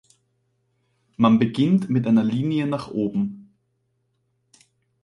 [1.15, 3.53] Man beginnt mit einer Linie nach oben.